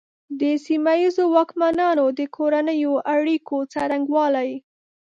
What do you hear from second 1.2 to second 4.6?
واکمنانو د کورنیو اړیکو څرنګوالي.